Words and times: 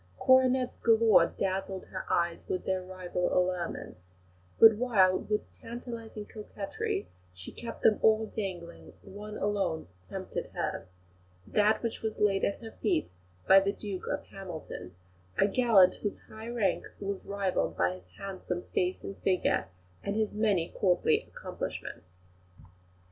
Coronets 0.17 0.79
galore 0.79 1.27
dazzled 1.27 1.85
her 1.89 2.07
eyes 2.11 2.39
with 2.47 2.65
their 2.65 2.81
rival 2.81 3.31
allurements; 3.37 4.01
but 4.59 4.73
while, 4.77 5.15
with 5.19 5.51
tantalising 5.51 6.25
coquetry, 6.25 7.07
she 7.35 7.51
kept 7.51 7.83
them 7.83 7.99
all 8.01 8.25
dangling, 8.25 8.93
one 9.03 9.37
alone 9.37 9.87
tempted 10.01 10.47
her 10.55 10.87
that 11.45 11.83
which 11.83 12.01
was 12.01 12.19
laid 12.19 12.43
at 12.43 12.63
her 12.63 12.71
feet 12.71 13.11
by 13.47 13.59
the 13.59 13.71
Duke 13.71 14.07
of 14.07 14.23
Hamilton, 14.23 14.95
a 15.37 15.45
gallant 15.47 15.93
whose 15.97 16.21
high 16.21 16.49
rank 16.49 16.83
was 16.99 17.27
rivalled 17.27 17.77
by 17.77 17.93
his 17.93 18.07
handsome 18.17 18.63
face 18.73 19.03
and 19.03 19.19
figure, 19.19 19.67
and 20.01 20.15
his 20.15 20.31
many 20.31 20.69
courtly 20.69 21.19
accomplishments. 21.27 22.09